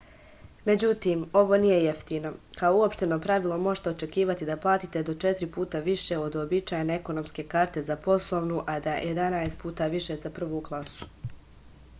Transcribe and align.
međutim 0.67 1.25
ovo 1.41 1.57
nije 1.63 1.75
jeftino 1.83 2.31
kao 2.61 2.79
uopšteno 2.79 3.19
pravilo 3.25 3.59
možete 3.65 3.91
očekivati 3.97 4.47
da 4.51 4.57
platite 4.65 5.03
do 5.11 5.15
četiri 5.25 5.49
puta 5.59 5.83
više 5.89 6.17
od 6.23 6.39
uobičajene 6.41 6.97
ekonomske 7.03 7.47
karte 7.55 7.87
za 7.93 7.99
poslovnu 8.09 8.61
a 8.77 8.81
jedanaest 8.89 9.61
puta 9.67 9.93
više 9.99 10.19
za 10.27 10.37
prvu 10.43 10.67
klasu 10.71 11.11